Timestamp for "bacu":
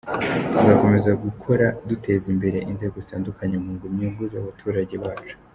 5.03-5.35